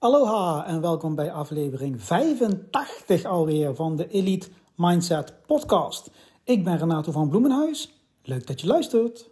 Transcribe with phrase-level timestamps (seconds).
[0.00, 6.10] Aloha en welkom bij aflevering 85 alweer van de Elite Mindset Podcast.
[6.44, 8.00] Ik ben Renato van Bloemenhuis.
[8.22, 9.30] Leuk dat je luistert.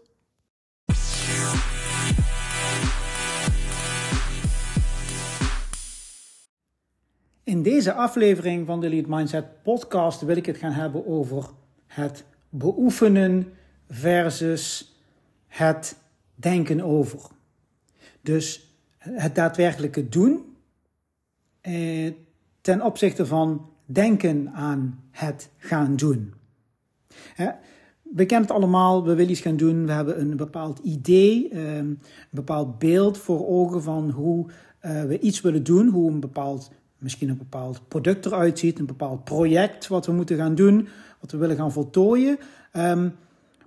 [7.45, 11.45] In deze aflevering van de Elite Mindset Podcast wil ik het gaan hebben over
[11.87, 13.53] het beoefenen
[13.89, 14.95] versus
[15.47, 15.97] het
[16.35, 17.21] denken over.
[18.21, 20.55] Dus het daadwerkelijke doen
[21.67, 22.13] eh,
[22.61, 26.35] ten opzichte van denken aan het gaan doen.
[28.03, 31.79] We kennen het allemaal, we willen iets gaan doen, we hebben een bepaald idee, ehm,
[31.79, 34.47] een bepaald beeld voor ogen van hoe
[34.83, 38.87] uh, we iets willen doen, hoe een bepaald, misschien een bepaald product eruit ziet, een
[38.87, 40.89] bepaald project wat we moeten gaan doen,
[41.21, 42.39] wat we willen gaan voltooien.
[42.73, 43.15] Um,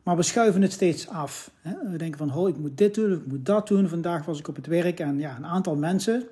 [0.03, 1.51] maar we schuiven het steeds af.
[1.91, 3.87] We denken van, oh, ik moet dit doen, ik moet dat doen.
[3.87, 6.23] Vandaag was ik op het werk en ja, een aantal mensen,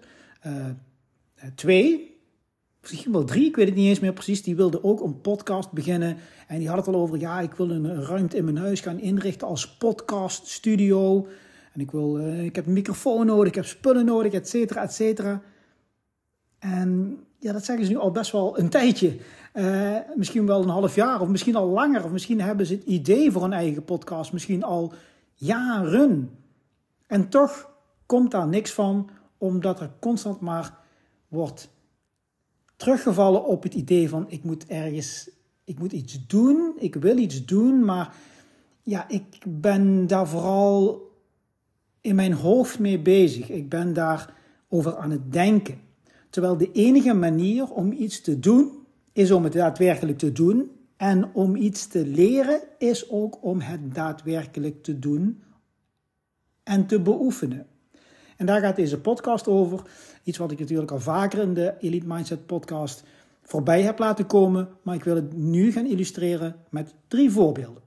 [0.42, 0.54] eh,
[1.56, 2.20] twee,
[2.82, 5.72] misschien wel drie, ik weet het niet eens meer precies, die wilden ook een podcast
[5.72, 6.18] beginnen.
[6.48, 9.00] En die hadden het al over, ja, ik wil een ruimte in mijn huis gaan
[9.00, 11.28] inrichten als podcaststudio.
[11.74, 14.84] En ik, wil, uh, ik heb een microfoon nodig, ik heb spullen nodig, et cetera,
[14.84, 15.42] et cetera.
[16.60, 19.18] En ja, dat zeggen ze nu al best wel een tijdje.
[19.54, 22.04] Uh, misschien wel een half jaar, of misschien al langer.
[22.04, 24.94] Of misschien hebben ze het idee voor een eigen podcast, misschien al
[25.34, 26.30] jaren.
[27.08, 27.70] En toch
[28.06, 30.78] komt daar niks van, omdat er constant maar
[31.28, 31.70] wordt
[32.76, 35.30] teruggevallen op het idee van ik moet ergens,
[35.64, 38.16] ik moet iets doen, ik wil iets doen, maar
[38.84, 41.08] ja, ik ben daar vooral
[42.02, 43.50] in mijn hoofd mee bezig.
[43.50, 44.34] Ik ben daar
[44.68, 45.80] over aan het denken.
[46.30, 48.72] Terwijl de enige manier om iets te doen
[49.14, 50.72] is om het daadwerkelijk te doen.
[50.98, 55.44] En om iets te leren is ook om het daadwerkelijk te doen
[56.64, 57.68] en te beoefenen.
[58.38, 59.82] En daar gaat deze podcast over.
[60.24, 63.04] Iets wat ik natuurlijk al vaker in de Elite Mindset podcast
[63.44, 64.70] voorbij heb laten komen.
[64.82, 67.82] Maar ik wil het nu gaan illustreren met drie voorbeelden.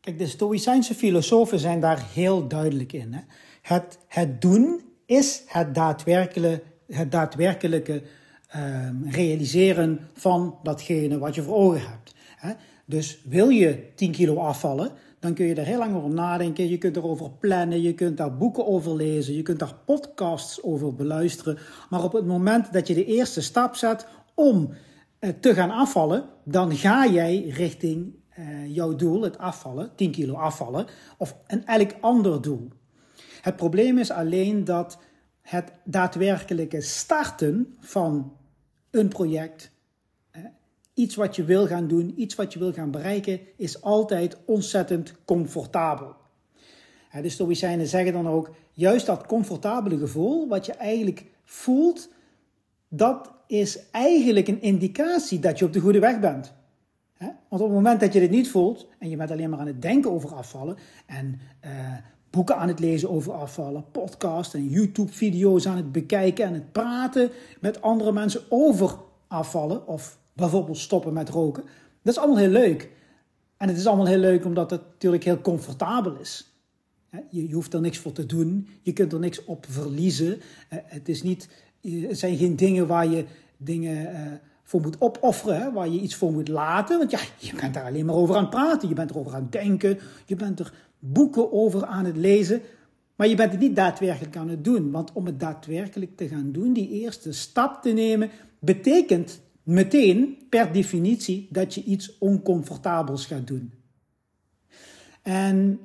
[0.00, 3.12] Kijk, de Stoïcijnse filosofen zijn daar heel duidelijk in.
[3.12, 3.20] Hè?
[3.62, 8.02] Het, het doen is het daadwerkelijke, het daadwerkelijke
[8.48, 12.14] ehm, realiseren van datgene wat je voor ogen hebt.
[12.36, 12.52] Hè?
[12.84, 14.92] Dus wil je 10 kilo afvallen,
[15.24, 16.68] dan kun je er heel lang over nadenken.
[16.68, 20.94] Je kunt erover plannen, je kunt daar boeken over lezen, je kunt daar podcasts over
[20.94, 21.58] beluisteren.
[21.90, 24.74] Maar op het moment dat je de eerste stap zet om
[25.18, 30.34] eh, te gaan afvallen, dan ga jij richting uh, jouw doel, het afvallen, 10 kilo
[30.34, 30.86] afvallen,
[31.18, 32.68] of een elk ander doel.
[33.40, 34.98] Het probleem is alleen dat
[35.40, 38.32] het daadwerkelijke starten van
[38.90, 39.70] een project,
[40.94, 45.14] iets wat je wil gaan doen, iets wat je wil gaan bereiken, is altijd ontzettend
[45.24, 46.14] comfortabel.
[47.22, 52.08] De Stoïcijnen zeggen dan ook, juist dat comfortabele gevoel, wat je eigenlijk voelt,
[52.88, 56.52] dat is eigenlijk een indicatie dat je op de goede weg bent.
[57.18, 59.66] Want op het moment dat je dit niet voelt en je bent alleen maar aan
[59.66, 60.76] het denken over afvallen
[61.06, 61.70] en uh,
[62.30, 67.30] boeken aan het lezen over afvallen, podcasts en YouTube-video's aan het bekijken en het praten
[67.60, 68.96] met andere mensen over
[69.28, 71.64] afvallen of bijvoorbeeld stoppen met roken.
[72.02, 72.90] Dat is allemaal heel leuk.
[73.56, 76.52] En het is allemaal heel leuk omdat het natuurlijk heel comfortabel is.
[77.30, 80.40] Je, hoeft er niks voor te doen, je kunt er niks op verliezen.
[80.68, 81.48] Eh, het, is niet,
[81.80, 83.24] het zijn geen dingen waar je
[83.56, 86.98] dingen eh, voor moet opofferen, waar je iets voor moet laten.
[86.98, 89.42] Want ja, je bent daar alleen maar over aan het praten, je bent erover aan
[89.42, 92.62] het denken, je bent er boeken over aan het lezen.
[93.16, 94.90] Maar je bent het niet daadwerkelijk aan het doen.
[94.90, 100.72] Want om het daadwerkelijk te gaan doen, die eerste stap te nemen, betekent meteen per
[100.72, 103.72] definitie dat je iets oncomfortabels gaat doen.
[105.22, 105.80] En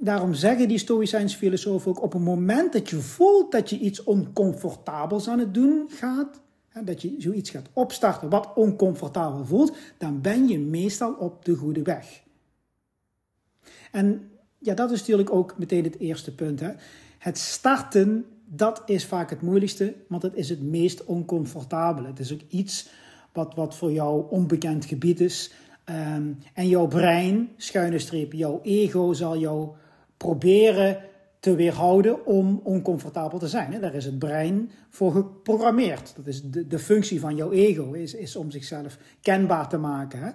[0.00, 4.02] daarom zeggen die Stoïcijnse filosofen ook op het moment dat je voelt dat je iets
[4.02, 6.40] oncomfortabels aan het doen gaat,
[6.84, 11.82] dat je zoiets gaat opstarten wat oncomfortabel voelt, dan ben je meestal op de goede
[11.82, 12.22] weg.
[13.92, 16.60] En ja, dat is natuurlijk ook meteen het eerste punt.
[16.60, 16.72] Hè.
[17.18, 22.06] Het starten, dat is vaak het moeilijkste, want het is het meest oncomfortabele.
[22.06, 22.88] Het is ook iets
[23.32, 25.52] wat, wat voor jou onbekend gebied is.
[25.84, 29.70] Um, en jouw brein, schuine streep, jouw ego zal jou
[30.16, 30.98] proberen
[31.40, 33.80] te weerhouden om oncomfortabel te zijn.
[33.80, 36.12] Daar is het brein voor geprogrammeerd.
[36.16, 40.34] Dat is de, de functie van jouw ego, is, is om zichzelf kenbaar te maken.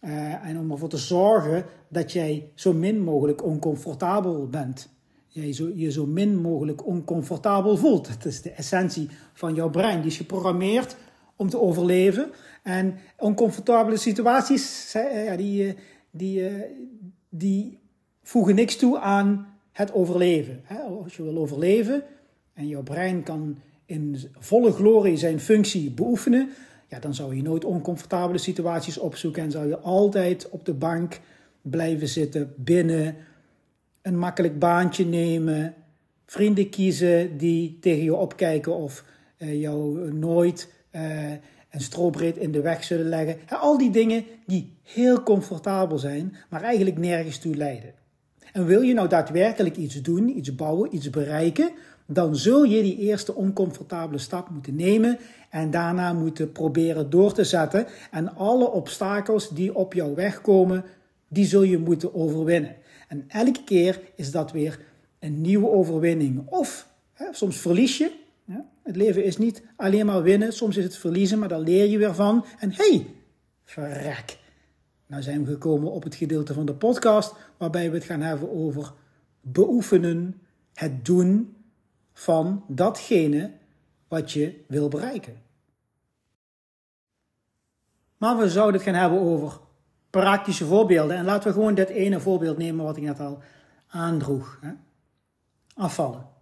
[0.00, 4.88] Uh, en om ervoor te zorgen dat jij zo min mogelijk oncomfortabel bent.
[5.26, 8.06] Jij zo, je zo min mogelijk oncomfortabel voelt.
[8.06, 10.00] Dat is de essentie van jouw brein.
[10.00, 10.96] Die is geprogrammeerd
[11.36, 12.30] om te overleven.
[12.62, 15.74] En oncomfortabele situaties, ja, die, eh,
[16.10, 16.54] die, eh,
[17.28, 17.78] die
[18.22, 20.62] voegen niks toe aan het overleven.
[21.02, 22.02] Als je wil overleven,
[22.54, 26.48] en jouw brein kan in volle glorie zijn functie beoefenen,
[26.88, 31.20] ja, dan zou je nooit oncomfortabele situaties opzoeken en zou je altijd op de bank
[31.62, 33.16] blijven zitten, binnen,
[34.02, 35.74] een makkelijk baantje nemen,
[36.26, 39.04] vrienden kiezen die tegen je opkijken of
[39.38, 41.30] uh, jou nooit uh,
[41.70, 43.38] een strobreed in de weg zullen leggen.
[43.48, 47.92] al die dingen die heel comfortabel zijn, maar eigenlijk nergens toe leiden.
[48.52, 51.70] En wil je nou daadwerkelijk iets doen, iets bouwen, iets bereiken,
[52.06, 55.18] dan zul je die eerste oncomfortabele stap moeten nemen
[55.50, 57.86] en daarna moeten proberen door te zetten.
[58.10, 60.84] En alle obstakels die op jouw weg komen,
[61.28, 62.76] die zul je moeten overwinnen.
[63.08, 64.80] En elke keer is dat weer
[65.18, 66.42] een nieuwe overwinning.
[66.46, 68.24] Of hè, soms verlies je.
[68.86, 71.98] Het leven is niet alleen maar winnen, soms is het verliezen, maar daar leer je
[71.98, 72.44] weer van.
[72.58, 73.06] En hey,
[73.64, 74.38] verrek.
[75.06, 78.50] Nou zijn we gekomen op het gedeelte van de podcast waarbij we het gaan hebben
[78.50, 78.92] over
[79.40, 80.40] beoefenen,
[80.74, 81.56] het doen
[82.12, 83.50] van datgene
[84.08, 85.42] wat je wil bereiken.
[88.16, 89.60] Maar we zouden het gaan hebben over
[90.10, 91.16] praktische voorbeelden.
[91.16, 93.38] En laten we gewoon dit ene voorbeeld nemen wat ik net al
[93.86, 94.58] aandroeg.
[94.60, 94.70] Hè?
[95.74, 96.35] Afvallen.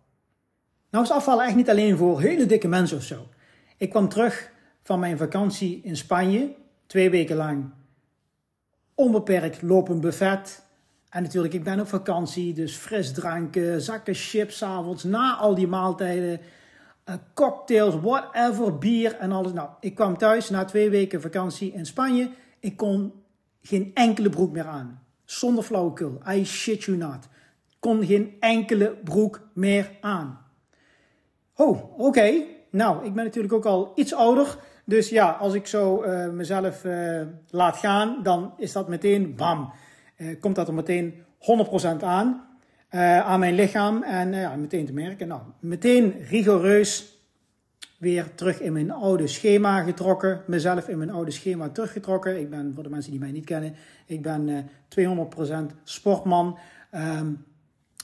[0.95, 3.29] Nou is afvallen echt niet alleen voor hele dikke mensen of zo.
[3.77, 4.51] Ik kwam terug
[4.83, 6.55] van mijn vakantie in Spanje,
[6.87, 7.71] twee weken lang
[8.95, 10.67] onbeperkt lopen buffet.
[11.09, 16.41] En natuurlijk, ik ben op vakantie, dus frisdranken, zakken chips avonds, na al die maaltijden,
[17.09, 19.53] uh, cocktails, whatever, bier en alles.
[19.53, 22.31] Nou, ik kwam thuis na twee weken vakantie in Spanje.
[22.61, 23.13] Ik kon
[23.63, 25.03] geen enkele broek meer aan.
[25.25, 26.21] Zonder flauwekul.
[26.29, 27.29] I shit you not.
[27.79, 30.44] Kon geen enkele broek meer aan.
[31.57, 32.43] Oh, oké.
[32.71, 34.57] Nou, ik ben natuurlijk ook al iets ouder.
[34.85, 37.21] Dus ja, als ik zo uh, mezelf uh,
[37.51, 39.73] laat gaan, dan is dat meteen bam.
[40.17, 41.15] Uh, komt dat er meteen
[42.01, 42.47] 100% aan.
[43.25, 45.29] aan mijn lichaam en ja, meteen te merken.
[45.29, 47.15] Nou, meteen rigoureus
[47.99, 50.43] weer terug in mijn oude schema getrokken.
[50.47, 52.41] Mezelf in mijn oude schema teruggetrokken.
[52.41, 53.75] Ik ben, voor de mensen die mij niet kennen,
[54.07, 54.69] ik ben
[54.99, 55.03] 200%
[55.85, 56.59] sportman.
[56.95, 57.45] Um,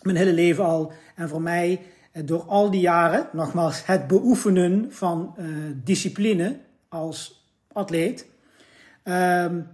[0.03, 0.93] mijn hele leven al.
[1.15, 1.81] En voor mij
[2.13, 5.47] door al die jaren, nogmaals, het beoefenen van uh,
[5.85, 6.57] discipline
[6.89, 8.27] als atleet,
[9.05, 9.67] um,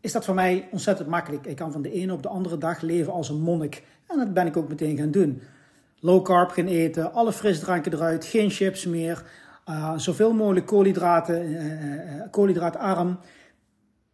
[0.00, 1.46] is dat voor mij ontzettend makkelijk.
[1.46, 3.82] Ik kan van de ene op de andere dag leven als een monnik.
[4.06, 5.42] En dat ben ik ook meteen gaan doen.
[6.00, 9.24] Low carb gaan eten, alle frisdranken eruit, geen chips meer,
[9.68, 13.18] uh, zoveel mogelijk koolhydraten, uh, koolhydraatarm.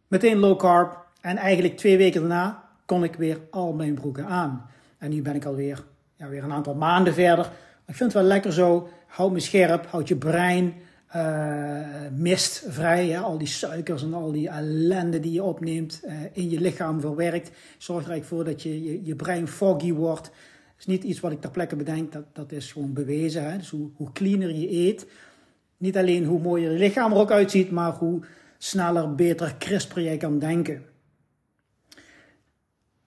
[0.07, 1.01] Meteen low carb.
[1.21, 4.65] En eigenlijk twee weken daarna kon ik weer al mijn broeken aan.
[4.97, 5.83] En nu ben ik alweer
[6.15, 7.45] ja, weer een aantal maanden verder.
[7.87, 8.89] Ik vind het wel lekker zo.
[9.07, 10.73] Houd me scherp, houd je brein
[11.15, 11.81] uh,
[12.11, 13.19] mistvrij.
[13.19, 17.51] Al die suikers en al die ellende die je opneemt uh, in je lichaam verwerkt.
[17.77, 20.23] Zorg er eigenlijk voor dat je, je, je brein foggy wordt.
[20.23, 23.51] Dat is niet iets wat ik ter plekke bedenk, dat, dat is gewoon bewezen.
[23.51, 23.57] Hè?
[23.57, 25.07] Dus hoe, hoe cleaner je eet,
[25.77, 28.21] niet alleen hoe mooier je lichaam er ook uitziet, maar hoe
[28.57, 30.83] sneller, beter, crisper jij kan denken.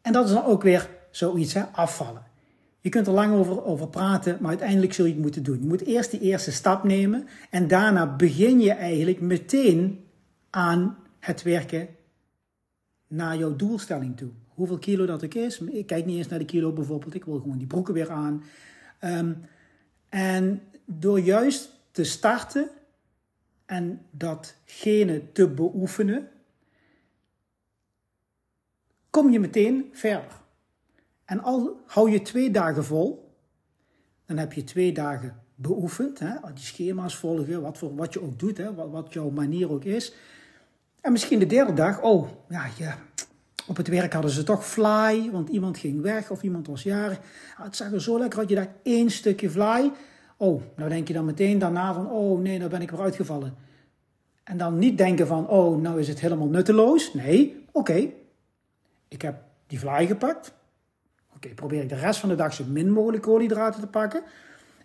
[0.03, 1.63] En dat is dan ook weer zoiets, hè?
[1.63, 2.26] afvallen.
[2.87, 5.61] Je kunt er lang over, over praten, maar uiteindelijk zul je het moeten doen.
[5.61, 10.05] Je moet eerst die eerste stap nemen en daarna begin je eigenlijk meteen
[10.51, 11.89] aan het werken
[13.07, 14.31] naar jouw doelstelling toe.
[14.49, 15.61] Hoeveel kilo dat ook is.
[15.61, 17.15] Ik kijk niet eens naar de kilo bijvoorbeeld.
[17.15, 18.43] Ik wil gewoon die broeken weer aan.
[19.05, 19.43] Um,
[20.09, 22.69] en door juist te starten
[23.65, 26.29] en datgene te beoefenen,
[29.11, 30.45] kom je meteen verder.
[31.27, 33.35] En al hou je twee dagen vol,
[34.27, 36.19] dan heb je twee dagen beoefend.
[36.19, 39.71] Hè, die schema's volgen, wat, voor, wat je ook doet, hè, wat, wat jouw manier
[39.71, 40.15] ook is.
[41.01, 42.99] En misschien de derde dag, oh, ja,
[43.67, 47.21] op het werk hadden ze toch fly, want iemand ging weg of iemand was jarig.
[47.57, 49.93] het zag er zo lekker uit, je dacht één stukje fly.
[50.37, 53.55] Oh, nou denk je dan meteen daarna van, oh nee, nou ben ik weer uitgevallen.
[54.45, 57.15] En dan niet denken van, oh, nou is het helemaal nutteloos.
[57.15, 58.11] Nee, oké,
[59.09, 60.55] ik heb die fly gepakt.
[61.37, 64.23] Oké, probeer ik de rest van de dag zo min mogelijk koolhydraten te pakken.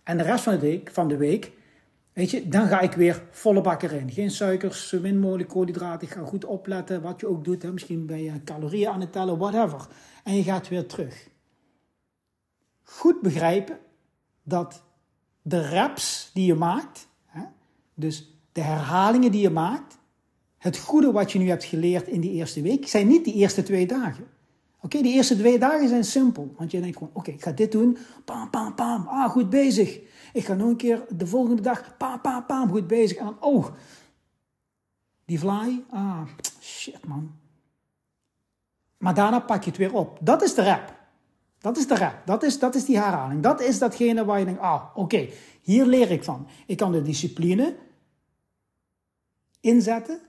[0.03, 1.51] En de rest van de, week, van de week,
[2.13, 4.11] weet je, dan ga ik weer volle bak erin.
[4.11, 6.07] Geen suikers, zo min mogelijk koolhydraten.
[6.07, 7.61] Ik ga goed opletten wat je ook doet.
[7.61, 7.71] Hè.
[7.71, 9.87] Misschien ben je calorieën aan het tellen, whatever.
[10.23, 11.29] En je gaat weer terug.
[12.83, 13.79] Goed begrijpen
[14.43, 14.83] dat
[15.41, 17.41] de reps die je maakt, hè,
[17.93, 19.97] dus de herhalingen die je maakt,
[20.57, 23.63] het goede wat je nu hebt geleerd in die eerste week, zijn niet die eerste
[23.63, 24.27] twee dagen.
[24.81, 26.53] Oké, de eerste twee dagen zijn simpel.
[26.57, 27.97] Want je denkt gewoon, oké, ik ga dit doen.
[28.25, 29.07] Pam, pam, pam.
[29.07, 29.99] Ah, goed bezig.
[30.33, 31.97] Ik ga nog een keer de volgende dag.
[31.97, 32.69] Pam, pam, pam.
[32.69, 33.17] Goed bezig.
[33.17, 33.65] En oh.
[35.25, 35.83] Die fly.
[35.89, 36.21] Ah,
[36.59, 37.31] shit man.
[38.97, 40.17] Maar daarna pak je het weer op.
[40.21, 40.99] Dat is de rap.
[41.59, 42.25] Dat is de rap.
[42.25, 43.43] Dat is, dat is die herhaling.
[43.43, 45.29] Dat is datgene waar je denkt, ah, oké,
[45.61, 46.47] hier leer ik van.
[46.65, 47.75] Ik kan de discipline
[49.59, 50.21] inzetten.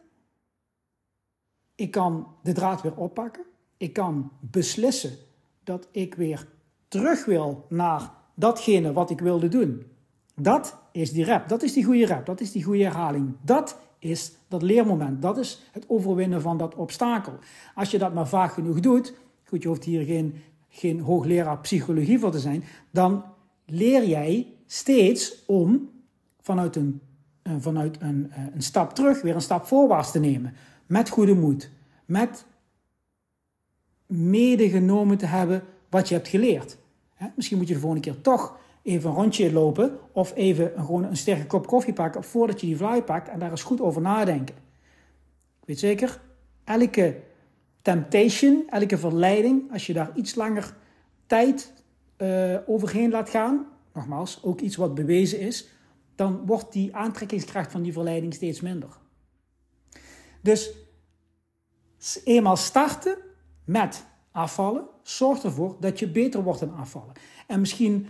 [1.74, 3.44] Ik kan de draad weer oppakken.
[3.82, 5.12] Ik kan beslissen
[5.64, 6.46] dat ik weer
[6.88, 9.86] terug wil naar datgene wat ik wilde doen.
[10.34, 11.48] Dat is die rap.
[11.48, 12.26] Dat is die goede rap.
[12.26, 13.34] Dat is die goede herhaling.
[13.40, 15.22] Dat is dat leermoment.
[15.22, 17.32] Dat is het overwinnen van dat obstakel.
[17.74, 20.34] Als je dat maar vaak genoeg doet, goed, je hoeft hier geen,
[20.68, 23.24] geen hoogleraar psychologie voor te zijn, dan
[23.66, 25.90] leer jij steeds om
[26.40, 27.00] vanuit een,
[27.58, 30.54] vanuit een, eh, een stap terug weer een stap voorwaarts te nemen.
[30.86, 31.70] Met goede moed.
[32.04, 32.44] Met
[34.12, 36.76] medegenomen te hebben wat je hebt geleerd.
[37.34, 41.04] Misschien moet je de volgende keer toch even een rondje lopen of even een, gewoon
[41.04, 44.02] een sterke kop koffie pakken voordat je die fly pakt en daar eens goed over
[44.02, 44.54] nadenken.
[45.60, 46.20] Ik weet zeker,
[46.64, 47.20] elke
[47.82, 50.74] temptation, elke verleiding, als je daar iets langer
[51.26, 51.72] tijd
[52.18, 55.68] uh, overheen laat gaan, nogmaals, ook iets wat bewezen is,
[56.14, 58.88] dan wordt die aantrekkingskracht van die verleiding steeds minder.
[60.40, 60.74] Dus
[62.24, 63.16] eenmaal starten
[63.64, 67.12] met afvallen zorgt ervoor dat je beter wordt in afvallen.
[67.46, 68.06] En misschien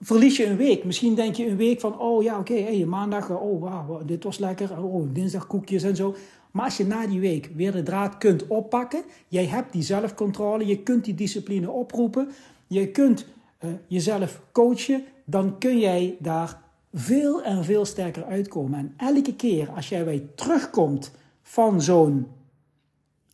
[0.00, 0.84] verlies je een week.
[0.84, 4.38] Misschien denk je een week van, oh ja, oké, hey, maandag, oh wauw, dit was
[4.38, 4.82] lekker.
[4.82, 6.14] Oh, dinsdag koekjes en zo.
[6.50, 10.66] Maar als je na die week weer de draad kunt oppakken, jij hebt die zelfcontrole,
[10.66, 12.30] je kunt die discipline oproepen,
[12.66, 13.26] je kunt
[13.60, 18.78] uh, jezelf coachen, dan kun jij daar veel en veel sterker uitkomen.
[18.78, 22.26] En elke keer als jij weer terugkomt van zo'n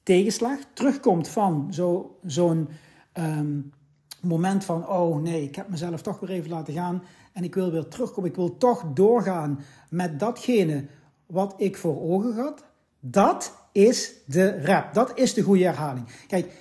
[0.06, 2.68] tegenslag, terugkomt van zo, zo'n
[3.14, 3.72] um,
[4.20, 7.70] moment van, oh nee, ik heb mezelf toch weer even laten gaan en ik wil
[7.70, 9.60] weer terugkomen, ik wil toch doorgaan
[9.90, 10.84] met datgene
[11.26, 12.64] wat ik voor ogen had,
[13.00, 14.94] dat is de rap.
[14.94, 16.06] Dat is de goede herhaling.
[16.26, 16.52] Kijk,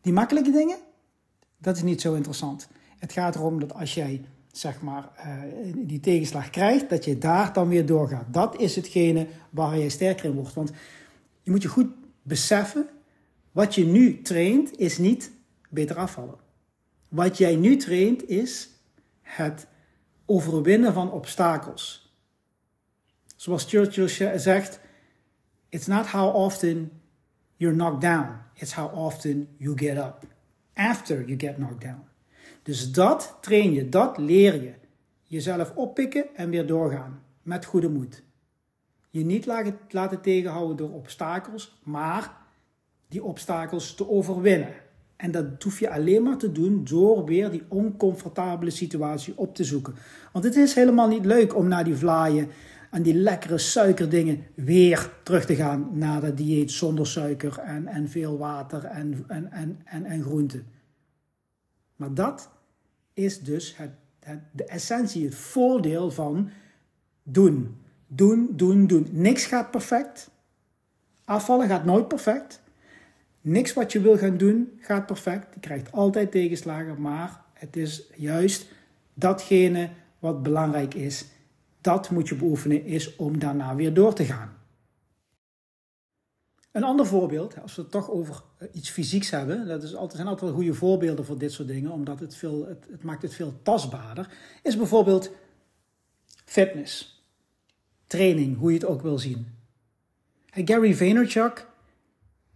[0.00, 0.76] die makkelijke dingen,
[1.58, 2.68] dat is niet zo interessant.
[2.98, 7.52] Het gaat erom dat als jij zeg maar, uh, die tegenslag krijgt, dat je daar
[7.52, 8.32] dan weer doorgaat.
[8.32, 10.54] Dat is hetgene waar je sterker in wordt.
[10.54, 10.72] Want
[11.42, 11.88] je moet je goed
[12.28, 12.88] beseffen,
[13.52, 15.30] wat je nu traint is niet
[15.68, 16.38] beter afvallen.
[17.08, 18.68] Wat jij nu traint is
[19.20, 19.66] het
[20.26, 22.12] overwinnen van obstakels.
[23.36, 24.08] Zoals Churchill
[24.38, 24.80] zegt,
[25.68, 26.90] it's not how often
[27.56, 30.26] you're knocked down, it's how often you get up
[30.74, 32.06] after you get knocked down.
[32.62, 34.74] Dus dat train je, dat leer je.
[35.22, 38.22] Jezelf oppikken en weer doorgaan met goede moed.
[39.10, 39.46] Je niet
[39.88, 42.36] laten tegenhouden door obstakels, maar
[43.08, 44.74] die obstakels te overwinnen.
[45.16, 49.64] En dat hoef je alleen maar te doen door weer die oncomfortabele situatie op te
[49.64, 49.94] zoeken.
[50.32, 52.48] Want het is helemaal niet leuk om naar die vlaaien
[52.90, 58.08] en die lekkere suikerdingen weer terug te gaan naar dat dieet zonder suiker en, en
[58.08, 60.66] veel water en, en, en, en, en groenten.
[61.96, 62.50] Maar dat
[63.12, 66.50] is dus het, het, de essentie, het voordeel van
[67.22, 67.76] doen.
[68.10, 69.08] Doen, doen, doen.
[69.10, 70.30] Niks gaat perfect.
[71.24, 72.60] Afvallen gaat nooit perfect.
[73.40, 75.54] Niks wat je wil gaan doen gaat perfect.
[75.54, 78.66] Je krijgt altijd tegenslagen, maar het is juist
[79.14, 81.24] datgene wat belangrijk is.
[81.80, 84.56] Dat moet je beoefenen, is om daarna weer door te gaan.
[86.72, 90.12] Een ander voorbeeld, als we het toch over eh, iets fysieks hebben, dat is altijd,
[90.12, 93.22] zijn altijd wel goede voorbeelden voor dit soort dingen, omdat het, veel, het, het maakt
[93.22, 95.30] het veel tastbaarder, is bijvoorbeeld
[96.44, 97.17] fitness,
[98.08, 99.46] training, hoe je het ook wil zien.
[100.50, 101.66] Gary Vaynerchuk,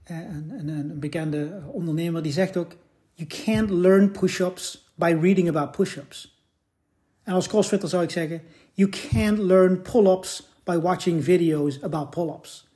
[0.03, 2.77] eh, een, een, bekende ondernemer, die zegt ook:
[3.13, 6.47] You can't learn push-ups by reading about push-ups.
[7.23, 8.43] En als crossfitter zou ik zeggen:
[8.73, 12.69] You can't learn pull-ups by watching videos about pull-ups.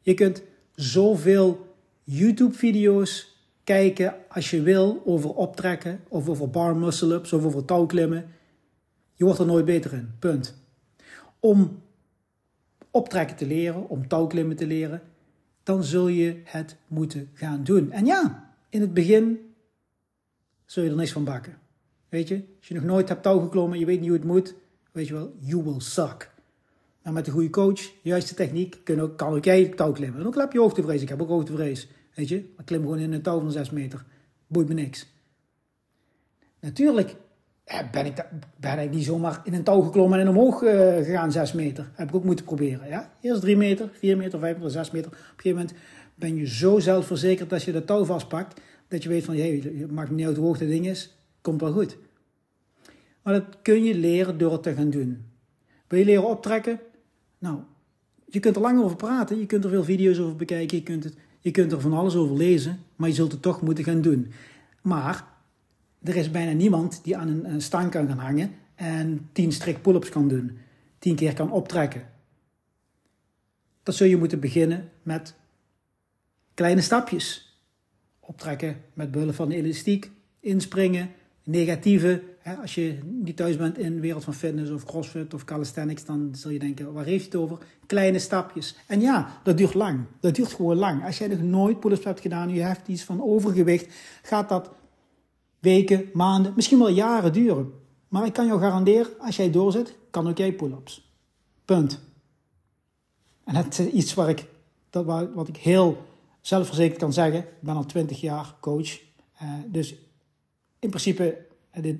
[0.00, 0.42] Je kunt
[0.74, 1.66] zoveel
[2.04, 8.30] YouTube-video's kijken als je wil over optrekken, of over bar muscle-ups, of over touwklimmen.
[9.14, 10.14] Je wordt er nooit beter in.
[10.18, 10.54] Punt.
[11.40, 11.82] Om
[12.92, 15.02] optrekken te leren, om touwklimmen te leren,
[15.62, 17.92] dan zul je het moeten gaan doen.
[17.92, 19.54] En ja, in het begin
[20.64, 21.58] zul je er niks van bakken.
[22.08, 24.54] Weet je, als je nog nooit hebt touw geklommen, je weet niet hoe het moet,
[24.92, 26.30] weet je wel, you will suck.
[27.02, 30.20] Maar met een goede coach, juiste techniek, kan ook, kan ook jij touw klimmen.
[30.20, 31.02] En ook heb je hoogtevrees.
[31.02, 31.88] Ik heb ook hoogtevrees.
[32.14, 34.04] Weet je, ik klim gewoon in een touw van 6 meter.
[34.46, 35.06] Boeit me niks.
[36.60, 37.16] Natuurlijk
[37.64, 38.26] ben ik,
[38.56, 41.90] ben ik niet zomaar in een touw geklommen en omhoog uh, gegaan, 6 meter.
[41.94, 42.88] Heb ik ook moeten proberen.
[42.88, 43.12] Ja?
[43.20, 45.10] Eerst 3 meter, 4 meter, 5 meter, 6 meter.
[45.10, 45.74] Op een gegeven moment
[46.14, 49.86] ben je zo zelfverzekerd als je dat touw vastpakt, dat je weet van, hey, je
[49.90, 51.98] maakt niet uit hoe hoog dat ding is, komt wel goed.
[53.22, 55.24] Maar dat kun je leren door het te gaan doen.
[55.88, 56.80] Wil je leren optrekken?
[57.38, 57.58] Nou,
[58.26, 61.04] je kunt er lang over praten, je kunt er veel video's over bekijken, je kunt,
[61.04, 64.00] het, je kunt er van alles over lezen, maar je zult het toch moeten gaan
[64.00, 64.32] doen.
[64.82, 65.24] Maar
[66.04, 69.82] er is bijna niemand die aan een, een stang kan gaan hangen en 10 strik
[69.82, 70.58] pull-ups kan doen.
[70.98, 72.02] 10 keer kan optrekken.
[73.82, 75.34] Dat zul je moeten beginnen met
[76.54, 77.56] kleine stapjes.
[78.20, 81.10] Optrekken met behulp van elastiek, inspringen,
[81.44, 82.22] negatieve.
[82.38, 86.04] Hè, als je niet thuis bent in de wereld van fitness of crossfit of calisthenics,
[86.04, 87.58] dan zul je denken, waar heeft het over?
[87.86, 88.76] Kleine stapjes.
[88.86, 90.04] En ja, dat duurt lang.
[90.20, 91.04] Dat duurt gewoon lang.
[91.04, 94.70] Als jij nog nooit pull-ups hebt gedaan, je hebt iets van overgewicht, gaat dat
[95.62, 97.72] weken, maanden, misschien wel jaren duren.
[98.08, 101.12] Maar ik kan jou garanderen, als jij doorzet, kan ook jij pull-ups.
[101.64, 102.00] Punt.
[103.44, 104.46] En dat is iets waar ik,
[104.90, 105.04] dat,
[105.34, 106.02] wat ik heel
[106.40, 107.40] zelfverzekerd kan zeggen.
[107.40, 109.00] Ik ben al 20 jaar coach.
[109.42, 109.94] Uh, dus
[110.78, 111.46] in principe,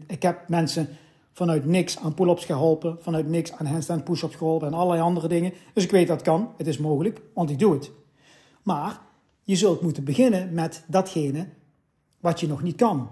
[0.07, 0.89] ik heb mensen
[1.33, 5.53] vanuit niks aan pull-ups geholpen, vanuit niks aan handstand push-ups geholpen en allerlei andere dingen.
[5.75, 7.91] Dus ik weet dat kan, het is mogelijk, want ik doe het.
[8.63, 9.01] Maar
[9.45, 11.49] je zult moeten beginnen met datgene
[12.21, 13.11] wat je nog niet kan.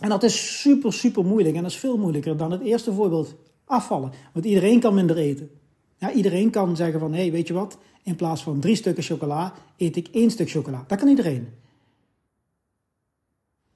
[0.00, 3.34] En dat is super, super moeilijk en dat is veel moeilijker dan het eerste voorbeeld,
[3.64, 4.12] afvallen.
[4.32, 5.50] Want iedereen kan minder eten.
[5.98, 9.04] Ja, iedereen kan zeggen van, hé, hey, weet je wat, in plaats van drie stukken
[9.04, 10.84] chocola, eet ik één stuk chocola.
[10.86, 11.48] Dat kan iedereen.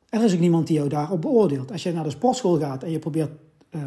[0.08, 1.72] Er is ook niemand die jou daarop beoordeelt.
[1.72, 3.30] Als je naar de sportschool gaat en je probeert
[3.70, 3.84] uh,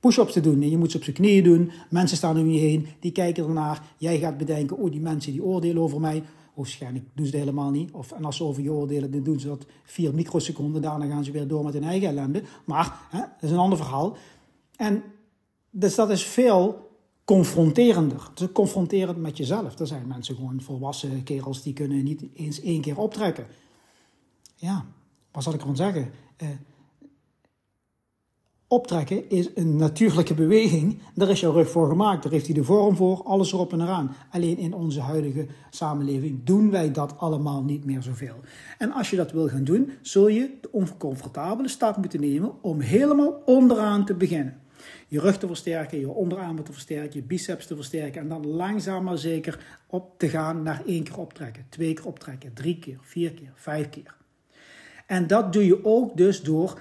[0.00, 2.60] push-ups te doen en je moet ze op zijn knieën doen, mensen staan om je
[2.60, 6.22] heen, die kijken ernaar, jij gaat bedenken, oh die mensen die oordelen over mij,
[6.54, 7.92] waarschijnlijk doen ze het helemaal niet.
[7.92, 11.24] Of, en als ze over je oordelen, dan doen ze dat vier microseconden, daarna gaan
[11.24, 12.42] ze weer door met hun eigen ellende.
[12.64, 14.16] Maar, hè, dat is een ander verhaal.
[14.76, 15.02] En
[15.70, 16.90] dus dat is veel
[17.24, 18.30] confronterender.
[18.52, 19.78] Confronterend met jezelf.
[19.78, 23.46] Er zijn mensen gewoon volwassen kerels die kunnen niet eens één keer optrekken.
[24.54, 24.84] Ja,
[25.32, 26.10] wat zal ik ervan zeggen?
[26.42, 26.48] Uh,
[28.68, 30.98] optrekken is een natuurlijke beweging.
[31.14, 32.22] Daar is jouw rug voor gemaakt.
[32.22, 34.16] Daar heeft hij de vorm voor, alles erop en eraan.
[34.30, 38.36] Alleen in onze huidige samenleving doen wij dat allemaal niet meer zoveel.
[38.78, 42.80] En als je dat wil gaan doen, zul je de oncomfortabele stap moeten nemen om
[42.80, 44.62] helemaal onderaan te beginnen.
[45.08, 49.04] Je rug te versterken, je onderarmen te versterken, je biceps te versterken en dan langzaam
[49.04, 53.32] maar zeker op te gaan naar één keer optrekken, twee keer optrekken, drie keer, vier
[53.32, 54.16] keer, vijf keer.
[55.06, 56.80] En dat doe je ook dus door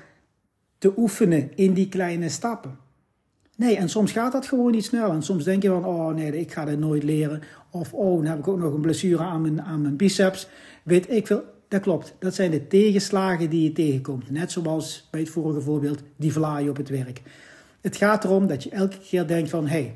[0.84, 2.78] te oefenen in die kleine stappen.
[3.56, 5.12] Nee, en soms gaat dat gewoon niet snel.
[5.12, 7.42] En soms denk je van, oh nee, ik ga dit nooit leren.
[7.70, 10.48] Of, oh, dan heb ik ook nog een blessure aan mijn, aan mijn biceps.
[10.84, 11.44] Weet ik veel.
[11.68, 12.16] Dat klopt.
[12.20, 14.32] Dat zijn de tegenslagen die je tegenkomt.
[14.32, 17.22] Net zoals bij het vorige voorbeeld, die vlaai op het werk.
[17.82, 19.96] Het gaat erom dat je elke keer denkt van, hey,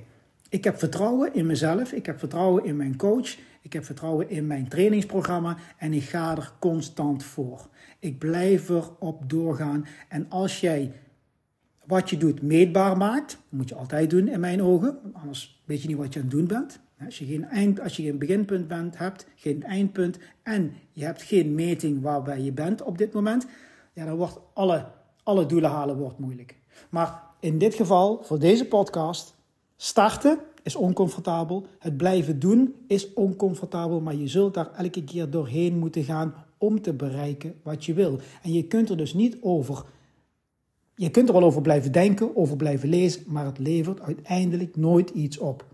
[0.49, 1.91] ik heb vertrouwen in mezelf.
[1.91, 3.35] Ik heb vertrouwen in mijn coach.
[3.67, 5.57] Ik heb vertrouwen in mijn trainingsprogramma.
[5.77, 7.69] En ik ga er constant voor.
[7.99, 9.85] Ik blijf erop doorgaan.
[10.09, 10.91] En als jij
[11.85, 15.87] wat je doet meetbaar maakt, moet je altijd doen in mijn ogen, anders weet je
[15.87, 16.79] niet wat je aan het doen bent.
[17.05, 21.55] Als je geen, eind, als je beginpunt bent, hebt, geen eindpunt en je hebt geen
[21.55, 23.47] meting waarbij je bent op dit moment,
[23.93, 24.91] ja, dan wordt alle,
[25.23, 26.55] alle doelen halen wordt moeilijk.
[26.89, 29.35] Maar in dit geval, voor deze podcast,
[29.75, 31.65] starten is oncomfortabel.
[31.79, 36.81] Het blijven doen is oncomfortabel, maar je zult daar elke keer doorheen moeten gaan om
[36.81, 38.19] te bereiken wat je wil.
[38.41, 39.83] En je kunt er dus niet over.
[40.95, 45.09] Je kunt er wel over blijven denken, over blijven lezen, maar het levert uiteindelijk nooit
[45.09, 45.65] iets op.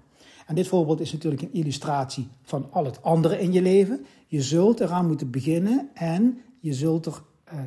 [0.47, 4.06] En dit voorbeeld is natuurlijk een illustratie van al het andere in je leven.
[4.27, 7.21] Je zult eraan moeten beginnen en je zult er,
[7.53, 7.60] uh,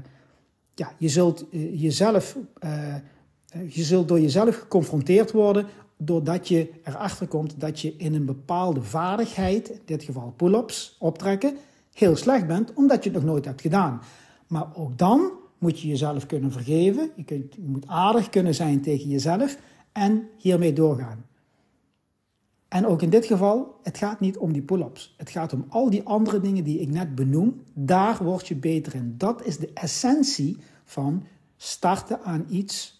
[0.74, 2.94] ja, je zult uh, jezelf, uh,
[3.68, 8.82] je zult door jezelf geconfronteerd worden doordat je erachter komt dat je in een bepaalde
[8.82, 11.56] vaardigheid, in dit geval pull-ups, optrekken,
[11.92, 14.00] heel slecht bent omdat je het nog nooit hebt gedaan.
[14.46, 17.10] Maar ook dan moet je jezelf kunnen vergeven.
[17.16, 19.58] Je, kunt, je moet aardig kunnen zijn tegen jezelf
[19.92, 21.24] en hiermee doorgaan.
[22.68, 25.14] En ook in dit geval, het gaat niet om die pull-ups.
[25.16, 27.62] Het gaat om al die andere dingen die ik net benoem.
[27.72, 29.14] Daar word je beter in.
[29.18, 31.24] Dat is de essentie van
[31.56, 32.95] starten aan iets,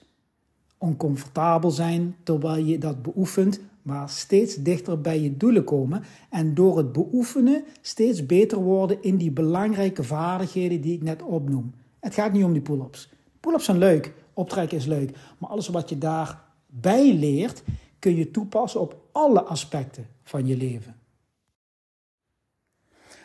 [0.79, 6.77] oncomfortabel zijn terwijl je dat beoefent, maar steeds dichter bij je doelen komen en door
[6.77, 11.75] het beoefenen steeds beter worden in die belangrijke vaardigheden die ik net opnoem.
[12.01, 13.11] Het gaat niet om die pull-ups.
[13.41, 17.63] Pull-ups zijn leuk, optrekken is leuk, maar alles wat je daarbij leert
[17.99, 20.97] kun je toepassen op alle aspecten van je leven.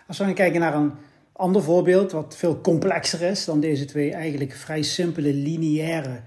[0.07, 0.91] Als we gaan kijken naar een
[1.31, 6.21] ander voorbeeld, wat veel complexer is dan deze twee, eigenlijk vrij simpele lineaire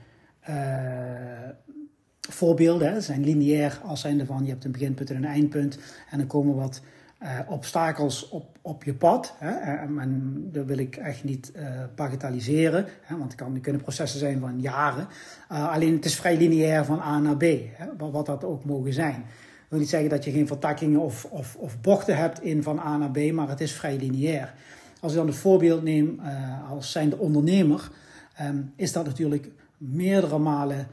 [2.30, 2.92] voorbeelden.
[2.92, 3.00] Hè.
[3.00, 5.78] zijn lineair als zijnde van je hebt een beginpunt en een eindpunt.
[6.11, 6.80] En dan komen wat
[7.22, 9.35] uh, obstakels op, op je pad.
[9.38, 9.50] Hè.
[9.50, 11.62] En, en dat wil ik echt niet uh,
[11.94, 12.87] bagatelliseren.
[13.02, 15.09] Hè, want het, kan, kunnen processen zijn van jaren.
[15.48, 17.42] Alleen het is vrij lineair van A naar B.
[17.72, 19.24] Hè, wat, dat ook mogen zijn.
[19.64, 22.78] Ik wil niet zeggen dat je geen vertakkingen of, of, of bochten hebt in van
[22.78, 23.33] A naar B.
[23.33, 24.54] Maar het is vrij lineair.
[25.00, 26.20] Als ik dan het voorbeeld neem
[26.68, 27.90] als zijnde ondernemer
[28.35, 29.50] ehm, is dat natuurlijk
[29.92, 30.87] meerdere malen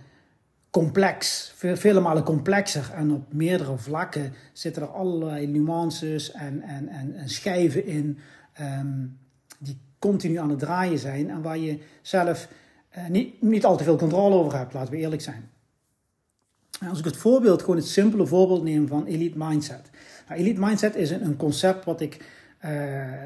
[0.69, 2.91] complex, vele malen complexer.
[2.95, 8.17] En op meerdere vlakken zitten er allerlei nuances en, en, en, en schijven in
[8.53, 9.05] ehm,
[9.59, 12.47] die continu aan het draaien zijn en waar je zelf
[12.97, 15.49] uh, niet, niet al te veel controle over hebt, laten we eerlijk zijn.
[16.89, 19.89] Als ik het voorbeeld, gewoon het simpele voorbeeld neem van Elite Mindset.
[20.27, 22.25] Nou, elite Mindset is een, concept wat ik
[22.65, 22.71] uh,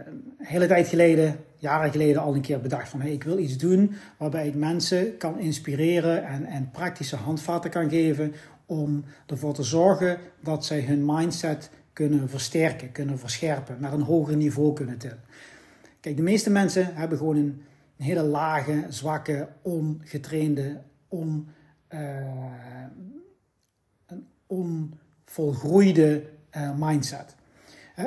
[0.08, 3.58] een hele tijd geleden, jaren geleden al een keer bedacht van hey, ik wil iets
[3.58, 8.34] doen waarbij ik mensen kan inspireren en, en praktische handvatten kan geven
[8.66, 14.36] om ervoor te zorgen dat zij hun mindset kunnen versterken, kunnen verscherpen, naar een hoger
[14.36, 15.24] niveau kunnen tillen.
[16.00, 17.62] Kijk, de meeste mensen hebben gewoon een,
[17.98, 21.48] hele lage, zwakke, ongetrainde, on,
[21.90, 22.00] uh,
[24.06, 26.24] een onvolgroeide
[26.58, 27.36] uh, mindset.
[28.00, 28.06] Uh,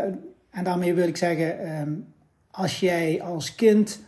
[0.50, 2.06] en daarmee wil ik zeggen, um,
[2.50, 4.00] als jij als kind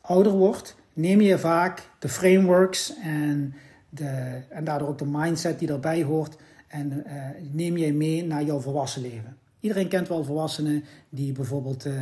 [0.00, 3.54] ouder wordt, neem je vaak de frameworks en,
[3.88, 6.36] de, en daardoor ook de mindset die erbij hoort
[6.68, 9.36] en uh, neem je mee naar jouw volwassen leven.
[9.60, 11.94] Iedereen kent wel volwassenen die bijvoorbeeld uh,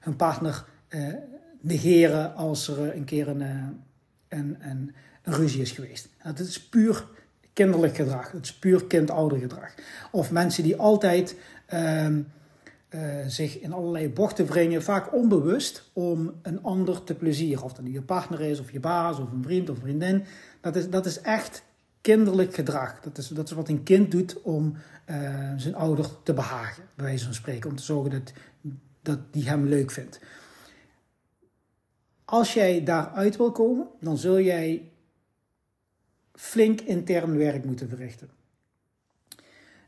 [0.00, 1.14] hun partner uh,
[1.60, 3.76] negeren als er een keer een, een,
[4.28, 6.08] een, een, ruzie is geweest.
[6.22, 7.04] Dat is puur
[7.52, 8.32] kinderlijk gedrag.
[8.32, 9.74] Het is puur kind-ouder gedrag.
[10.10, 12.20] Of mensen die altijd ehm,
[12.94, 17.64] uh, zich in allerlei bochten wringen, vaak onbewust, om een ander te plezieren.
[17.64, 20.24] Of dat nu je partner is, of je baas, of een vriend of vriendin.
[20.60, 21.62] Dat is, dat is echt
[22.00, 23.00] kinderlijk gedrag.
[23.00, 24.76] Dat is, dat is wat een kind doet om
[25.10, 27.70] uh, zijn ouder te behagen, bij wijze van spreken.
[27.70, 28.32] Om te zorgen dat,
[29.02, 30.20] dat die hem leuk vindt.
[32.24, 34.90] Als jij daaruit wil komen, dan zul jij
[36.32, 38.28] flink intern werk moeten verrichten.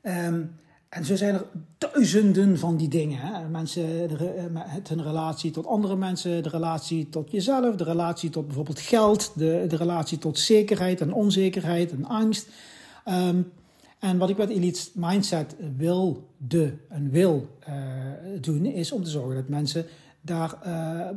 [0.03, 0.55] Um,
[0.97, 1.45] en zo zijn er
[1.79, 3.19] duizenden van die dingen.
[3.19, 3.49] Hè?
[3.49, 4.51] Mensen, de,
[4.89, 9.65] hun relatie tot andere mensen, de relatie tot jezelf, de relatie tot bijvoorbeeld geld, de,
[9.69, 12.49] de relatie tot zekerheid en onzekerheid en angst.
[13.09, 13.53] Um,
[13.99, 17.75] en wat ik met Elite Mindset wil de en wil uh,
[18.41, 19.87] doen, is om te zorgen dat mensen
[20.21, 21.09] daar, uh,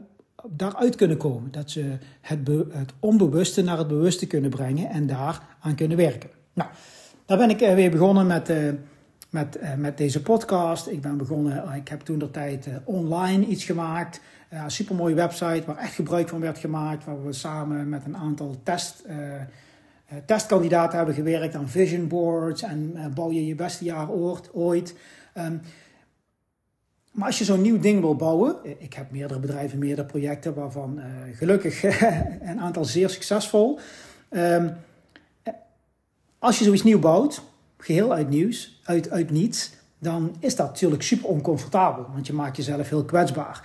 [0.48, 1.52] daaruit kunnen komen.
[1.52, 6.30] Dat ze het, het onbewuste naar het bewuste kunnen brengen en daar aan kunnen werken.
[6.54, 6.70] Nou,
[7.26, 8.52] daar ben ik weer begonnen met
[9.30, 10.88] met, uh, met deze podcast.
[10.88, 14.22] Ik ben begonnen, uh, ik heb toen de tijd uh, online iets gemaakt.
[14.50, 17.06] een supermooie website waar echt gebruik van werd gemaakt.
[17.06, 19.04] Waar we samen met een aantal test,
[20.26, 22.62] testkandidaten hebben gewerkt aan vision boards.
[22.62, 24.10] En bouw je je beste jaar
[24.52, 24.96] ooit.
[25.38, 25.62] Um,
[27.12, 31.00] maar als je zo'n nieuw ding wil bouwen, ik heb meerdere bedrijven, meerdere projecten, waarvan
[31.34, 31.84] gelukkig
[32.50, 33.80] een aantal zeer succesvol.
[34.30, 34.76] Um,
[36.40, 37.42] als je zoiets nieuw bouwt,
[37.80, 42.06] geheel uit nieuws, uit, uit niets, dan is dat natuurlijk super oncomfortabel.
[42.14, 43.62] Want je maakt jezelf heel kwetsbaar.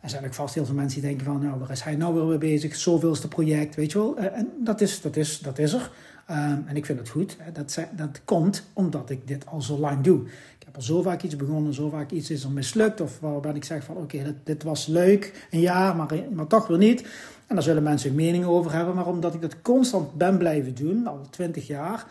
[0.00, 2.14] Er zijn ook vast heel veel mensen die denken van, nou, waar is hij nou
[2.14, 2.76] weer mee bezig?
[2.76, 4.16] Zoveelste project, weet je wel.
[4.16, 5.90] Eh, en dat is, dat is, dat is er.
[6.30, 7.36] Um, en ik vind het goed.
[7.52, 10.20] Dat, dat komt omdat ik dit al zo lang doe.
[10.58, 13.00] Ik heb al zo vaak iets begonnen, zo vaak iets is er mislukt.
[13.00, 16.66] Of waarbij ik zeg van, oké, okay, dit, was leuk, een jaar, maar, maar toch
[16.66, 17.00] weer niet.
[17.46, 18.94] En daar zullen mensen mening over hebben.
[18.94, 22.06] Maar omdat ik dat constant ben blijven doen, al twintig jaar...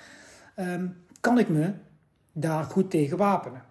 [0.60, 1.74] Um, kan ik me
[2.32, 3.62] daar goed tegen wapenen.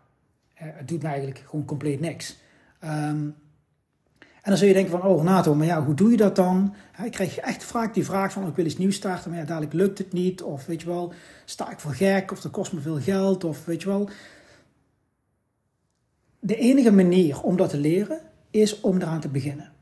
[0.54, 2.36] Uh, het doet me eigenlijk gewoon compleet niks.
[2.84, 3.34] Um,
[4.42, 6.74] en dan zul je denken van, oh Renato, maar ja, hoe doe je dat dan?
[6.98, 9.44] Ja, ik krijg echt vaak die vraag van, ik wil iets nieuws starten, maar ja,
[9.44, 10.42] dadelijk lukt het niet.
[10.42, 11.12] Of weet je wel,
[11.44, 14.08] sta ik voor gek, of dat kost me veel geld, of weet je wel.
[16.38, 19.72] De enige manier om dat te leren, is om eraan te beginnen.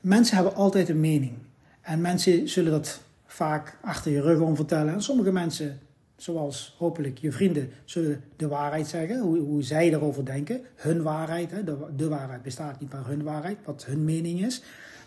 [0.00, 1.38] Mensen hebben altijd een mening.
[1.80, 4.94] En mensen zullen dat vaak achter je rug om vertellen.
[4.94, 5.80] En sommige mensen
[6.18, 10.60] zoals hopelijk je vrienden, zullen de waarheid zeggen, hoe, hoe zij erover denken.
[10.74, 14.62] Hun waarheid, hè, de, de waarheid bestaat niet, maar hun waarheid, wat hun mening is.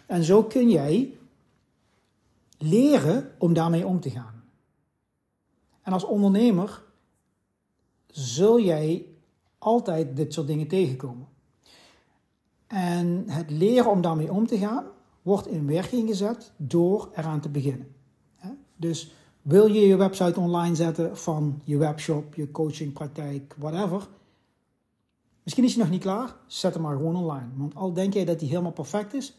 [0.06, 1.18] En zo kun jij
[2.58, 4.44] leren om daarmee om te gaan.
[5.82, 6.82] En als ondernemer
[8.08, 9.06] zul jij
[9.58, 11.28] altijd dit soort dingen tegenkomen.
[12.68, 14.86] En het leren om daarmee om te gaan
[15.22, 17.96] wordt in werking gezet door eraan te beginnen.
[18.76, 24.08] Dus wil je je website online zetten van je webshop, je coachingpraktijk, whatever?
[25.44, 27.48] Misschien is je nog niet klaar, zet hem maar gewoon online.
[27.56, 29.34] Want al denk jij dat die helemaal perfect is,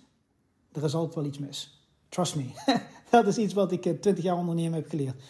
[0.72, 1.86] er is altijd wel iets mis.
[2.08, 2.44] Trust me.
[3.10, 5.22] dat is iets wat ik 20 jaar ondernemen heb geleerd.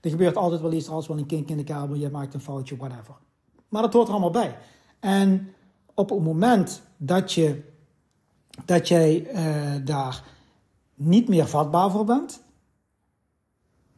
[0.00, 2.34] Er gebeurt altijd wel iets, er is wel een kink in de kabel, je maakt
[2.34, 3.14] een foutje, whatever.
[3.68, 4.58] Maar dat hoort er allemaal bij.
[5.00, 5.54] En
[5.94, 7.62] op het moment dat, je,
[8.64, 10.24] dat jij uh, daar
[10.94, 12.42] niet meer vatbaar voor bent,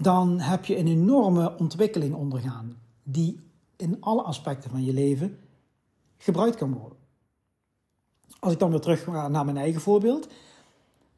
[0.00, 3.40] dan heb je een enorme ontwikkeling ondergaan, die
[3.76, 5.38] in alle aspecten van je leven
[6.18, 6.98] gebruikt kan worden.
[8.38, 10.28] Als ik dan weer terug ga naar mijn eigen voorbeeld.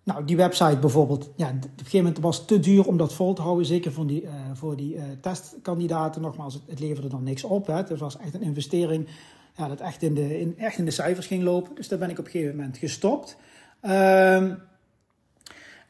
[0.02, 3.14] nou, die website bijvoorbeeld, ja, op een gegeven moment was het te duur om dat
[3.14, 3.66] vol te houden.
[3.66, 6.22] Zeker voor die, uh, voor die uh, testkandidaten.
[6.22, 7.66] Nogmaals, het, leverde dan niks op.
[7.66, 7.74] Hè.
[7.74, 9.08] Het was echt een investering
[9.56, 11.74] ja, dat echt in, de, in, echt in de cijfers ging lopen.
[11.74, 13.36] Dus daar ben ik op een gegeven moment gestopt.
[13.82, 14.58] Um,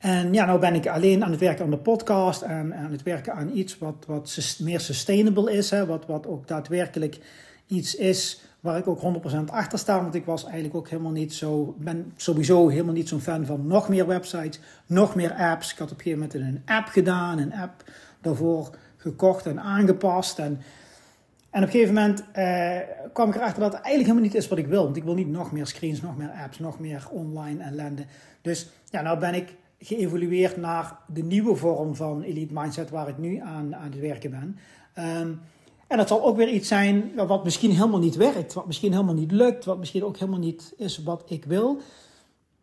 [0.02, 3.02] en ja, nou ben ik alleen aan het werken aan de podcast en aan het
[3.02, 5.70] werken aan iets wat, wat meer sustainable is.
[5.70, 7.18] Hè, wat, wat ook daadwerkelijk
[7.66, 10.02] iets is waar ik ook 100% achter sta.
[10.02, 13.66] Want ik was eigenlijk ook helemaal niet zo, ben sowieso helemaal niet zo'n fan van
[13.66, 15.72] nog meer websites, nog meer apps.
[15.72, 17.84] Ik had op een gegeven moment een app gedaan, een app
[18.20, 20.38] daarvoor gekocht en aangepast.
[20.38, 20.60] En,
[21.50, 22.78] en op een gegeven moment eh,
[23.12, 24.84] kwam ik erachter dat het eigenlijk helemaal niet is wat ik wil.
[24.84, 28.04] Want ik wil niet nog meer screens, nog meer apps, nog meer online ellende.
[28.40, 33.18] Dus ja, nou ben ik geëvolueerd naar de nieuwe vorm van Elite Mindset waar ik
[33.18, 34.58] nu aan, aan het werken ben.
[35.20, 35.40] Um,
[35.86, 39.14] en dat zal ook weer iets zijn wat misschien helemaal niet werkt, wat misschien helemaal
[39.14, 41.80] niet lukt, wat misschien ook helemaal niet is wat ik wil.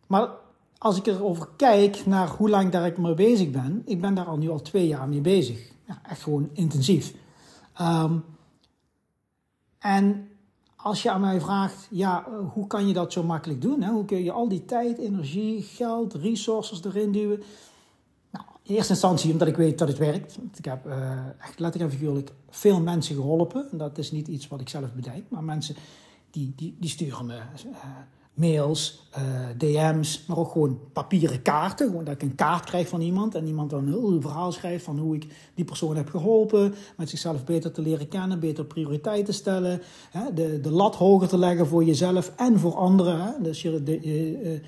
[0.08, 0.30] Maar
[0.78, 4.26] als ik erover kijk naar hoe lang daar ik mee bezig ben, ik ben daar
[4.26, 5.72] al nu al twee jaar mee bezig.
[5.88, 7.14] Ja, echt gewoon intensief.
[7.82, 8.24] Um,
[9.80, 10.29] en
[10.82, 13.82] als je aan mij vraagt, ja, hoe kan je dat zo makkelijk doen?
[13.82, 13.92] Hè?
[13.92, 17.44] Hoe kun je al die tijd, energie, geld, resources erin duwen?
[18.70, 20.38] in eerste instantie omdat ik weet dat het werkt.
[20.58, 23.68] Ik heb uh, echt letterlijk en figuurlijk veel mensen geholpen.
[23.72, 25.76] Dat is niet iets wat ik zelf bedenk, maar mensen
[26.32, 27.42] die, die, die sturen me uh,
[28.40, 29.24] mails, uh,
[29.58, 31.88] DM's, maar ook gewoon papieren kaarten.
[31.88, 34.84] Gewoon dat ik een kaart krijg van iemand en iemand dan een heel verhaal schrijft
[34.84, 36.74] van hoe ik die persoon heb geholpen.
[36.98, 39.82] Met zichzelf beter te leren kennen, beter prioriteiten stellen.
[40.10, 43.22] Hè, de, de lat hoger te leggen voor jezelf en voor anderen.
[43.22, 43.32] Hè.
[43.42, 44.62] Dus je, de,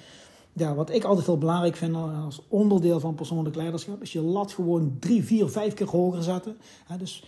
[0.53, 4.51] ja, wat ik altijd heel belangrijk vind als onderdeel van persoonlijk leiderschap, is je lat
[4.53, 6.57] gewoon drie, vier, vijf keer hoger zetten.
[6.97, 7.23] dus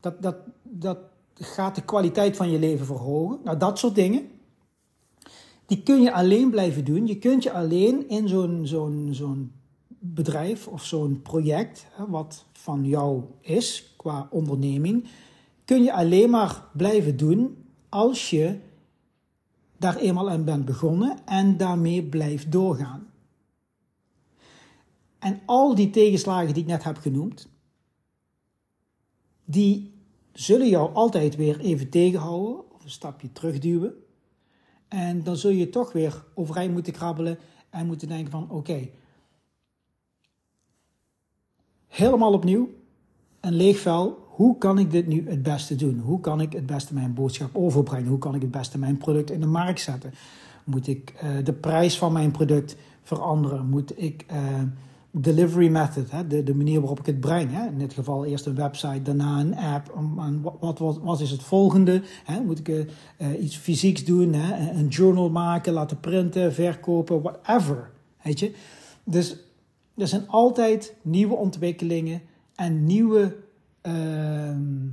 [0.00, 0.98] dat, dat, dat
[1.34, 3.38] gaat de kwaliteit van je leven verhogen.
[3.44, 4.28] Nou, dat soort dingen,
[5.68, 7.06] die kun je alleen blijven doen.
[7.06, 9.52] Je kunt je alleen in zo'n zo'n zo'n
[9.88, 15.08] bedrijf of zo'n project, wat van jou is qua onderneming,
[15.64, 18.58] kun je alleen maar blijven doen als je
[19.76, 23.06] daar eenmaal aan bent begonnen en daarmee blijft doorgaan.
[25.18, 27.48] En al die tegenslagen die ik net heb genoemd,
[29.44, 29.94] die
[30.32, 33.94] zullen jou altijd weer even tegenhouden of een stapje terugduwen.
[34.88, 37.38] En dan zul je toch weer overeind moeten krabbelen
[37.70, 38.88] en moeten denken van oké,
[41.86, 42.70] helemaal opnieuw,
[43.40, 45.98] een leeg vel, hoe kan ik dit nu het beste doen?
[45.98, 48.08] Hoe kan ik het beste mijn boodschap overbrengen?
[48.08, 50.12] Hoe kan ik het beste mijn product in de markt zetten?
[50.64, 53.68] Moet ik uh, de prijs van mijn product veranderen?
[53.68, 54.62] Moet ik uh,
[55.10, 57.52] delivery method, de, de manier waarop ik het breng?
[57.52, 57.66] Hè?
[57.66, 59.94] In dit geval eerst een website, daarna een app.
[60.60, 62.02] Wat, wat, wat is het volgende?
[62.24, 62.40] Hè?
[62.40, 64.32] Moet ik uh, iets fysieks doen?
[64.32, 64.70] Hè?
[64.78, 67.90] Een journal maken, laten printen, verkopen, whatever.
[68.22, 68.54] Weet je?
[69.04, 69.36] Dus
[69.96, 72.20] er zijn altijd nieuwe ontwikkelingen
[72.54, 73.36] en nieuwe
[73.88, 74.86] Ehm,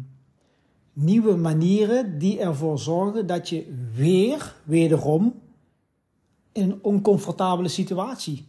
[0.94, 5.34] nieuwe manieren die ervoor zorgen dat je weer, wederom,
[6.52, 8.48] in een oncomfortabele situatie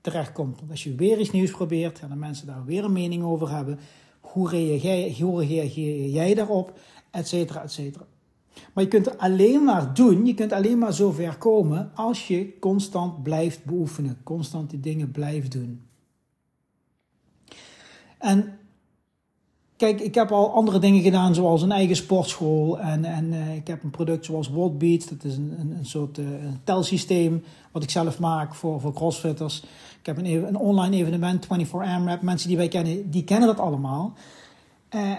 [0.00, 0.58] terechtkomt.
[0.58, 3.50] Want als je weer iets nieuws probeert en de mensen daar weer een mening over
[3.50, 3.78] hebben,
[4.20, 6.78] hoe reageer, jij daarop,
[7.10, 8.06] et cetera, et cetera.
[8.74, 12.28] Maar je kunt er alleen maar doen, je kunt alleen maar zo ver komen als
[12.28, 15.82] je constant blijft beoefenen, constant die dingen blijft doen.
[18.18, 18.58] En
[19.78, 22.78] Kijk, ik heb al andere dingen gedaan, zoals een eigen sportschool.
[22.78, 25.06] En, en uh, ik heb een product zoals Worldbeats.
[25.06, 26.26] Dat is een, een, soort uh,
[26.64, 29.62] telsysteem wat ik zelf maak voor, voor crossfitters.
[30.00, 32.22] Ik heb een, een online evenement, 24 AMRAP.
[32.22, 34.12] Mensen die wij kennen, die kennen dat allemaal.
[34.94, 35.12] Uh,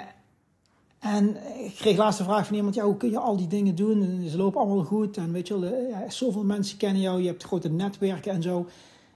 [0.99, 3.75] en ik kreeg laatst de vraag van iemand, ja, hoe kun je al die dingen
[3.75, 4.01] doen?
[4.01, 5.17] En ze lopen allemaal goed.
[5.17, 5.71] En weet je wel,
[6.07, 7.21] zoveel mensen kennen jou.
[7.21, 8.65] Je hebt grote netwerken en zo.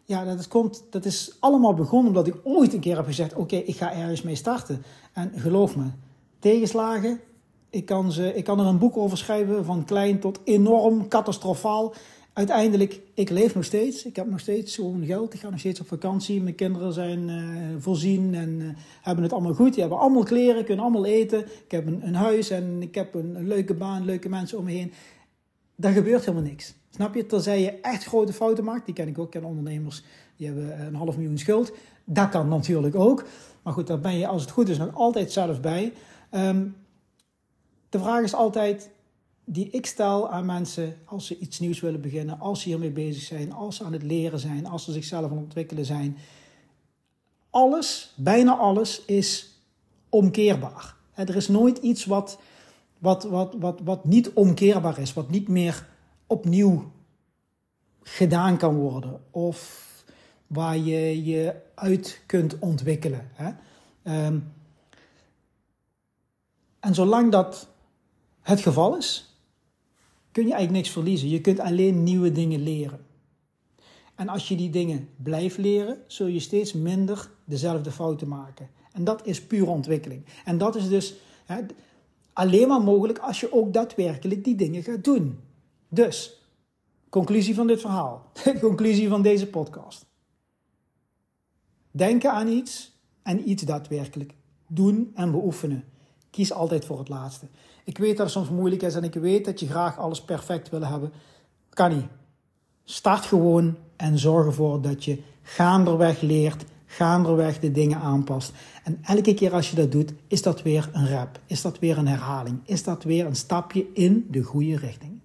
[0.06, 3.56] Ja, dat, komt, dat is allemaal begonnen omdat ik ooit een keer heb gezegd: Oké,
[3.56, 4.84] ik ga ergens mee starten.
[5.14, 5.86] En geloof me,
[6.40, 7.20] tegenslagen,
[7.70, 11.94] ik kan, ze, ik kan er een boek over schrijven, van klein tot enorm, catastrofaal.
[12.34, 14.06] Uiteindelijk, ik leef nog steeds.
[14.06, 15.34] Ik heb nog steeds gewoon geld.
[15.34, 16.42] Ik ga nog steeds op vakantie.
[16.42, 17.38] Mijn kinderen zijn uh,
[17.78, 18.68] voorzien en uh,
[19.02, 19.72] hebben het allemaal goed.
[19.72, 21.40] Die hebben allemaal kleren, kunnen allemaal eten.
[21.40, 24.64] Ik heb een, een huis en ik heb een, een leuke baan, leuke mensen om
[24.64, 24.94] me heen.
[25.84, 26.74] Daar gebeurt helemaal niks.
[26.90, 27.26] Snap je?
[27.26, 28.86] Tenzij je echt grote fouten maakt.
[28.86, 29.32] Die ken ik ook.
[29.32, 30.04] Ken ondernemers
[30.38, 31.72] die hebben een half miljoen schuld.
[32.04, 33.26] Dat kan natuurlijk ook.
[33.64, 35.94] Maar goed, daar ben je als het goed is nog altijd zelf bij.
[36.32, 36.76] Um,
[37.90, 38.90] de vraag is altijd
[39.46, 43.24] die ik stel aan mensen als ze iets nieuws willen beginnen, als ze hiermee bezig
[43.24, 46.18] zijn, als ze aan het leren zijn, als ze zichzelf aan het ontwikkelen zijn.
[47.50, 49.60] Alles, bijna alles, is
[50.10, 50.96] omkeerbaar.
[51.14, 52.40] Er is nooit iets wat,
[53.04, 55.88] wat, wat, wat, wat niet omkeerbaar is, wat niet meer
[56.28, 56.92] opnieuw
[58.02, 59.22] gedaan kan worden.
[59.32, 59.82] Of
[60.48, 63.30] waar je je uit kunt ontwikkelen.
[63.34, 63.52] Hè?
[64.04, 64.40] Ehm,
[66.80, 67.68] en zolang dat
[68.42, 69.38] het geval is,
[70.32, 71.30] kun je eigenlijk niks verliezen.
[71.30, 73.06] Je kunt alleen nieuwe dingen leren.
[74.16, 78.70] En als je die dingen blijft leren, zul je steeds minder dezelfde fouten maken.
[78.92, 80.26] En dat is pure ontwikkeling.
[80.46, 81.14] En dat is dus
[81.46, 81.62] hè,
[82.34, 85.40] alleen maar mogelijk als je ook daadwerkelijk die dingen gaat doen.
[85.90, 86.42] Dus,
[87.10, 90.06] conclusie van dit verhaal, conclusie van deze podcast.
[91.92, 94.34] Denken aan iets en iets daadwerkelijk
[94.68, 95.84] doen en beoefenen.
[96.30, 97.48] Kies altijd voor het laatste.
[97.84, 100.70] Ik weet dat het soms moeilijk is en ik weet dat je graag alles perfect
[100.70, 101.12] wil hebben.
[101.70, 102.06] Kan niet.
[102.84, 106.66] Start gewoon en zorg ervoor dat je gaanderweg leert,
[106.96, 108.54] gaanderweg de dingen aanpast.
[108.84, 111.98] En elke keer als je dat doet, is dat weer een rap, is dat weer
[111.98, 115.22] een herhaling, is dat weer een stapje in de goede richting.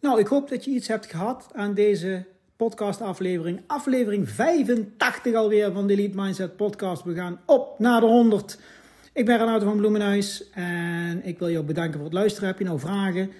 [0.00, 3.60] Nou, ik hoop dat je iets hebt gehad aan deze podcastaflevering.
[3.66, 7.02] Aflevering 85 alweer van de Elite Mindset podcast.
[7.02, 8.58] We gaan op naar de 100.
[9.12, 12.48] Ik ben Renato van Bloemenhuis en ik wil jou bedanken voor het luisteren.
[12.48, 13.30] Heb je nou vragen?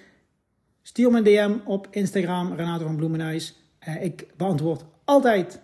[0.81, 3.55] Stuur me een DM op Instagram, Renato van Bloemenhuis.
[4.01, 5.63] Ik beantwoord altijd.